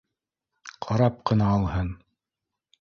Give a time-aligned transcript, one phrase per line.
[0.87, 1.95] Ҡарап ҡына алһын